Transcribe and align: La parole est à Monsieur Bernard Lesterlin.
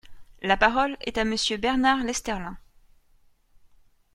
La 0.41 0.57
parole 0.57 0.97
est 1.01 1.19
à 1.19 1.25
Monsieur 1.25 1.57
Bernard 1.57 2.03
Lesterlin. 2.03 2.57